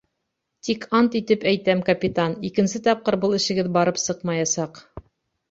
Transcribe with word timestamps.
Тик 0.69 0.85
ант 0.99 1.17
итеп 1.19 1.45
әйтәм, 1.51 1.83
капитан, 1.89 2.33
икенсе 2.49 2.83
тапҡыр 2.89 3.19
был 3.27 3.37
эшегеҙ 3.41 3.71
барып 3.79 4.03
сыҡмаясаҡ. 4.07 4.83